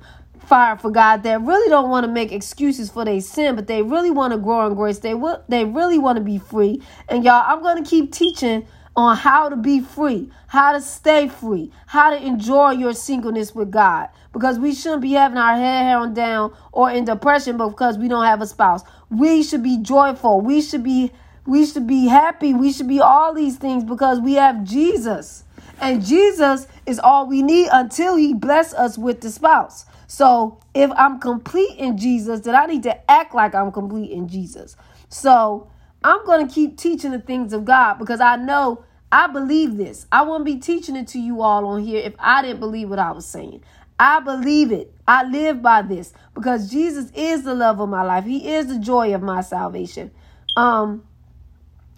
[0.46, 3.82] fire for God, that really don't want to make excuses for their sin, but they
[3.82, 5.00] really want to grow in grace.
[5.00, 6.82] They will they really want to be free.
[7.10, 11.72] And y'all, I'm to keep teaching on how to be free, how to stay free,
[11.88, 14.08] how to enjoy your singleness with God.
[14.32, 18.26] Because we shouldn't be having our head held down or in depression because we don't
[18.26, 18.84] have a spouse.
[19.10, 20.42] We should be joyful.
[20.42, 21.12] We should be
[21.46, 22.54] we should be happy.
[22.54, 25.44] We should be all these things because we have Jesus.
[25.80, 29.86] And Jesus is all we need until he bless us with the spouse.
[30.08, 34.28] So if I'm complete in Jesus, then I need to act like I'm complete in
[34.28, 34.76] Jesus.
[35.10, 35.70] So
[36.04, 40.08] I'm going to keep teaching the things of God because I know I believe this.
[40.12, 43.00] I wouldn't be teaching it to you all on here if I didn't believe what
[43.00, 43.64] I was saying.
[44.00, 44.94] I believe it.
[45.08, 48.26] I live by this because Jesus is the love of my life.
[48.26, 50.12] He is the joy of my salvation.
[50.58, 51.04] Um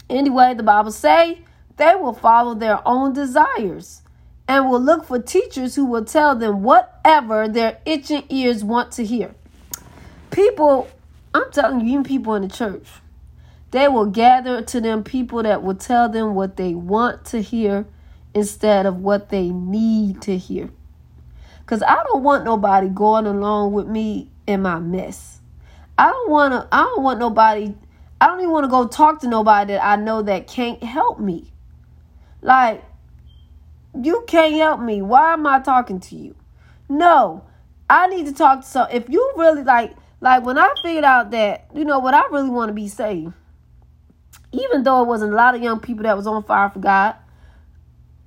[0.09, 1.39] anyway, the Bible say
[1.77, 4.01] they will follow their own desires
[4.47, 9.05] and will look for teachers who will tell them whatever their itching ears want to
[9.05, 9.35] hear.
[10.31, 10.87] People,
[11.33, 12.87] I'm telling you, even people in the church,
[13.71, 17.85] they will gather to them people that will tell them what they want to hear
[18.33, 20.69] instead of what they need to hear.
[21.65, 25.41] Cause I don't want nobody going along with me in my mess.
[25.97, 26.67] I don't want to.
[26.71, 27.75] I don't want nobody.
[28.19, 31.19] I don't even want to go talk to nobody that I know that can't help
[31.19, 31.51] me.
[32.41, 32.83] Like
[34.03, 35.01] you can't help me.
[35.01, 36.35] Why am I talking to you?
[36.89, 37.43] No,
[37.89, 38.87] I need to talk to some.
[38.91, 42.49] If you really like, like when I figured out that you know what I really
[42.49, 43.33] want to be saved,
[44.51, 47.15] even though it wasn't a lot of young people that was on fire for God,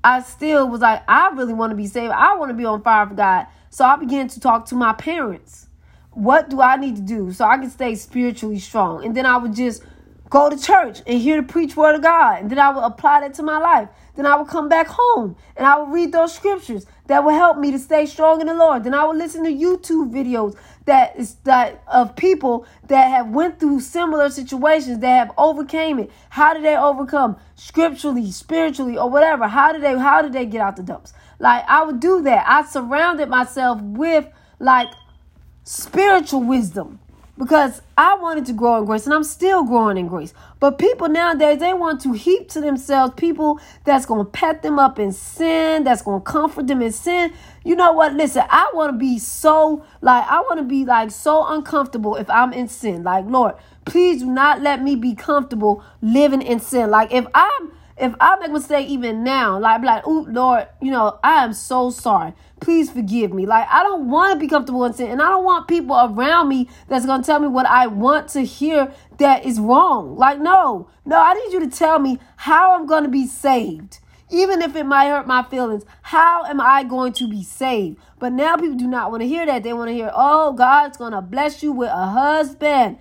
[0.02, 2.12] I still was like, I really want to be saved.
[2.12, 3.46] I want to be on fire for God.
[3.70, 5.68] So I began to talk to my parents.
[6.12, 9.04] What do I need to do so I can stay spiritually strong?
[9.04, 9.82] And then I would just
[10.30, 12.40] go to church and hear the preach word of God.
[12.40, 13.88] And then I would apply that to my life.
[14.14, 17.58] Then I would come back home and I would read those scriptures that would help
[17.58, 18.84] me to stay strong in the Lord.
[18.84, 20.56] Then I would listen to YouTube videos
[20.86, 26.10] that is that of people that have went through similar situations that have overcame it.
[26.30, 29.48] How did they overcome scripturally, spiritually, or whatever?
[29.48, 31.12] How did they how did they get out the dumps?
[31.38, 32.44] Like I would do that.
[32.46, 34.88] I surrounded myself with like
[35.64, 36.98] spiritual wisdom
[37.40, 40.34] because I wanted to grow in grace and I'm still growing in grace.
[40.60, 44.78] But people nowadays, they want to heap to themselves people that's going to pet them
[44.78, 47.32] up in sin, that's going to comfort them in sin.
[47.64, 48.12] You know what?
[48.12, 52.28] Listen, I want to be so, like, I want to be like so uncomfortable if
[52.28, 53.04] I'm in sin.
[53.04, 53.54] Like, Lord,
[53.86, 56.90] please do not let me be comfortable living in sin.
[56.90, 60.90] Like, if I'm, if I make a mistake even now, like, like, oh Lord, you
[60.90, 62.34] know, I am so sorry.
[62.60, 63.46] Please forgive me.
[63.46, 66.48] Like, I don't want to be comfortable in sin, and I don't want people around
[66.48, 70.16] me that's gonna tell me what I want to hear that is wrong.
[70.16, 73.98] Like, no, no, I need you to tell me how I'm gonna be saved.
[74.32, 77.98] Even if it might hurt my feelings, how am I going to be saved?
[78.20, 79.64] But now people do not want to hear that.
[79.64, 82.98] They want to hear, oh, God's going to bless you with a husband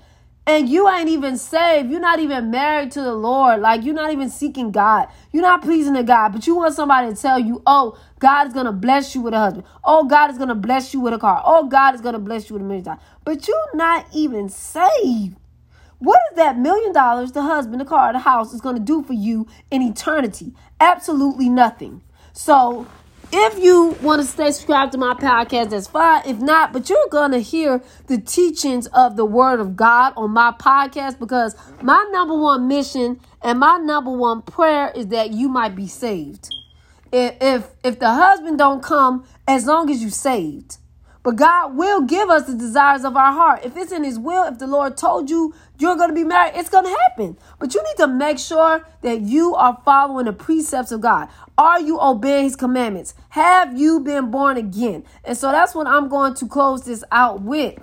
[0.50, 1.92] and you ain't even saved.
[1.92, 3.62] You're not even married to the Lord.
[3.62, 5.08] Like you're not even seeking God.
[5.32, 6.30] You're not pleasing to God.
[6.30, 9.38] But you want somebody to tell you, oh, God is gonna bless you with a
[9.38, 9.68] husband.
[9.84, 11.44] Oh, God is gonna bless you with a car.
[11.46, 13.02] Oh, God is gonna bless you with a million dollars.
[13.24, 15.36] But you're not even saved.
[16.00, 19.14] What is that million dollars, the husband, the car, the house is gonna do for
[19.14, 20.54] you in eternity?
[20.80, 22.02] Absolutely nothing.
[22.34, 22.88] So
[23.32, 26.24] if you want to stay subscribed to my podcast, that's fine.
[26.26, 30.32] If not, but you're going to hear the teachings of the Word of God on
[30.32, 35.48] my podcast because my number one mission and my number one prayer is that you
[35.48, 36.50] might be saved.
[37.12, 40.78] If if, if the husband don't come, as long as you saved.
[41.30, 43.64] But God will give us the desires of our heart.
[43.64, 46.54] If it's in His will, if the Lord told you you're going to be married,
[46.56, 47.38] it's going to happen.
[47.60, 51.30] But you need to make sure that you are following the precepts of God.
[51.56, 53.14] Are you obeying His commandments?
[53.30, 55.04] Have you been born again?
[55.24, 57.78] And so that's what I'm going to close this out with.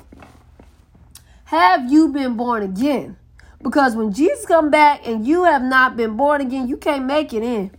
[1.45, 3.17] Have you been born again?
[3.63, 7.33] Because when Jesus come back and you have not been born again, you can't make
[7.33, 7.71] it in.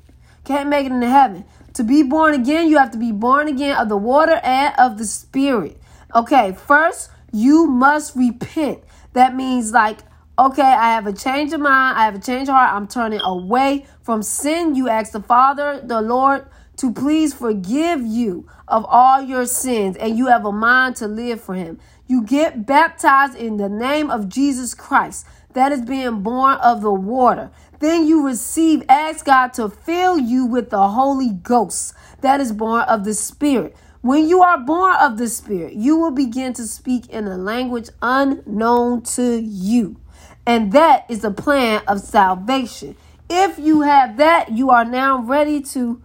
[0.45, 1.43] Can't make it into heaven.
[1.77, 4.97] To be born again, you have to be born again of the water and of
[4.97, 5.79] the spirit.
[6.15, 8.79] Okay, first, you must repent.
[9.13, 9.99] That means, like,
[10.39, 13.21] okay, I have a change of mind, I have a change of heart, I'm turning
[13.21, 14.73] away from sin.
[14.73, 16.47] You ask the Father, the Lord,
[16.77, 21.41] to please forgive you of all your sins, and you have a mind to live
[21.41, 21.79] for Him.
[22.07, 25.25] You get baptized in the name of Jesus Christ.
[25.53, 27.51] That is being born of the water.
[27.79, 32.83] Then you receive, ask God to fill you with the Holy Ghost that is born
[32.83, 33.75] of the Spirit.
[34.01, 37.89] When you are born of the Spirit, you will begin to speak in a language
[38.01, 39.97] unknown to you.
[40.45, 42.95] And that is a plan of salvation.
[43.29, 46.01] If you have that, you are now ready to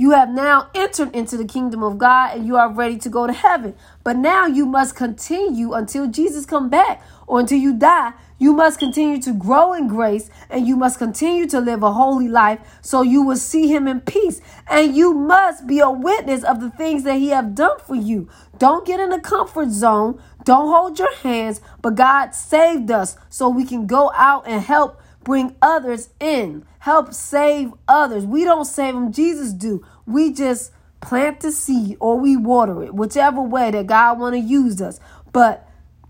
[0.00, 3.26] you have now entered into the kingdom of God and you are ready to go
[3.26, 3.74] to heaven.
[4.02, 8.14] But now you must continue until Jesus come back or until you die.
[8.38, 12.28] You must continue to grow in grace and you must continue to live a holy
[12.28, 14.40] life so you will see him in peace.
[14.70, 18.30] And you must be a witness of the things that he have done for you.
[18.56, 20.18] Don't get in a comfort zone.
[20.44, 24.99] Don't hold your hands, but God saved us so we can go out and help
[25.24, 28.24] bring others in, help save others.
[28.24, 29.84] We don't save them, Jesus do.
[30.06, 34.40] We just plant the seed or we water it, whichever way that God want to
[34.40, 35.00] use us.
[35.32, 35.66] But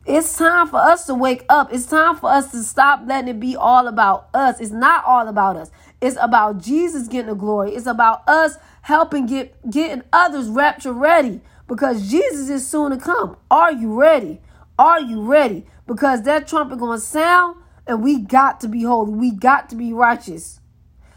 [0.07, 1.73] it's time for us to wake up.
[1.73, 4.61] It's time for us to stop letting it be all about us.
[4.61, 5.71] It's not all about us.
[6.01, 7.75] It's about Jesus getting the glory.
[7.75, 13.37] It's about us helping get getting others rapture ready because Jesus is soon to come.
[13.51, 14.41] Are you ready?
[14.79, 15.67] Are you ready?
[15.87, 19.13] Because that trumpet going to sound and we got to be holy.
[19.13, 20.61] We got to be righteous.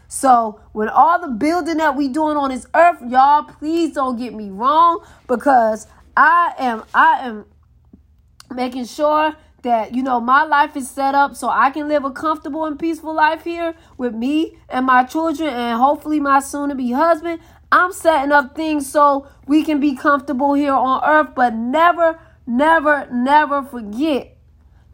[0.08, 4.32] So when all the building that we doing on this earth, y'all, please don't get
[4.34, 5.86] me wrong because
[6.16, 7.46] I am I am
[8.54, 12.10] making sure that you know my life is set up so I can live a
[12.10, 16.74] comfortable and peaceful life here with me and my children and hopefully my soon to
[16.74, 17.40] be husband.
[17.72, 23.08] I'm setting up things so we can be comfortable here on earth, but never, never,
[23.10, 24.33] never forget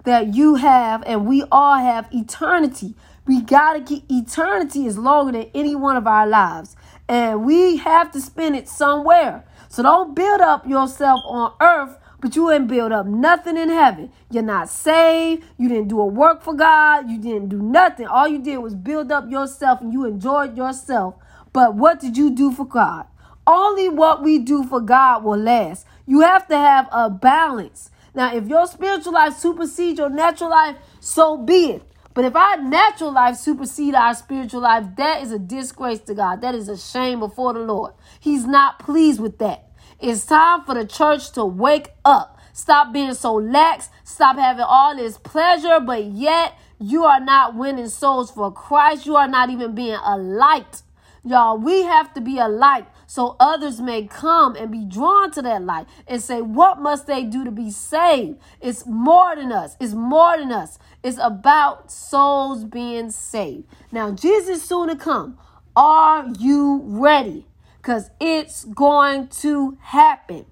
[0.05, 2.95] that you have and we all have eternity.
[3.27, 6.75] We got to get eternity is longer than any one of our lives,
[7.09, 9.45] and we have to spend it somewhere.
[9.69, 14.13] So don't build up yourself on earth but you ain't build up nothing in heaven.
[14.31, 15.45] You're not saved.
[15.57, 17.09] You didn't do a work for God.
[17.09, 18.07] You didn't do nothing.
[18.07, 21.15] All you did was build up yourself and you enjoyed yourself.
[21.53, 23.07] But what did you do for God?
[23.47, 25.87] Only what we do for God will last.
[26.07, 27.91] You have to have a balance.
[28.15, 31.83] Now, if your spiritual life supersedes your natural life, so be it.
[32.13, 36.41] But if our natural life supersedes our spiritual life, that is a disgrace to God.
[36.41, 37.93] That is a shame before the Lord.
[38.19, 39.71] He's not pleased with that.
[40.01, 42.39] It's time for the church to wake up.
[42.53, 43.91] Stop being so lax.
[44.05, 49.07] Stop having all this pleasure, but yet you are not winning souls for Christ.
[49.07, 50.83] You are not even being a light.
[51.23, 55.43] Y'all, we have to be a light so others may come and be drawn to
[55.43, 58.39] that light and say, What must they do to be saved?
[58.61, 59.77] It's more than us.
[59.81, 60.79] It's more than us.
[61.03, 63.65] It's about souls being saved.
[63.91, 65.39] Now, Jesus soon to come.
[65.75, 67.47] Are you ready?
[67.81, 70.45] because it's going to happen.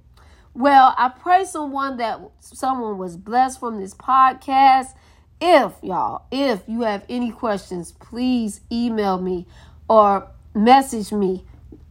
[0.55, 4.95] Well, I pray someone that someone was blessed from this podcast.
[5.41, 9.47] If y'all, if you have any questions, please email me
[9.89, 11.45] or message me.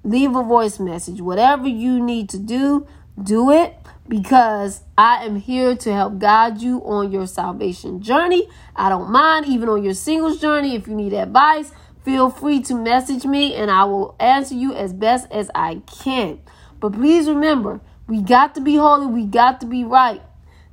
[0.07, 1.21] Leave a voice message.
[1.21, 2.87] Whatever you need to do,
[3.21, 3.75] do it
[4.07, 8.47] because I am here to help guide you on your salvation journey.
[8.75, 11.71] I don't mind, even on your singles journey, if you need advice
[12.07, 16.39] Feel free to message me and I will answer you as best as I can.
[16.79, 20.21] But please remember, we got to be holy, we got to be right.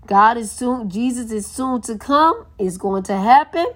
[0.07, 2.47] God is soon, Jesus is soon to come.
[2.57, 3.67] It's going to happen.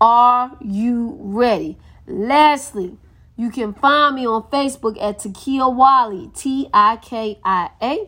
[0.00, 1.78] Are you ready?
[2.08, 2.96] Lastly,
[3.40, 8.06] you can find me on Facebook at Tikia Wiley, T I K I A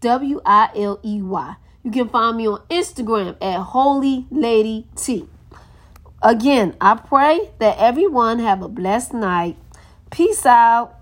[0.00, 1.56] W I L E Y.
[1.82, 5.28] You can find me on Instagram at Holy Lady T.
[6.22, 9.56] Again, I pray that everyone have a blessed night.
[10.10, 10.97] Peace out.